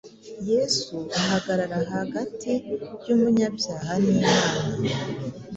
[0.51, 2.53] Yesu ahagarara hagati
[3.07, 4.61] y’umunyabyaha n’Imana